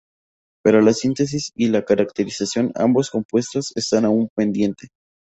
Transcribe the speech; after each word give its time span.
Pero 0.63 0.81
la 0.81 0.93
síntesis 0.93 1.51
y 1.53 1.71
caracterización 1.83 2.71
ambos 2.73 3.11
compuestos 3.11 3.71
está 3.75 3.99
aún 4.03 4.29
pendiente. 4.35 4.87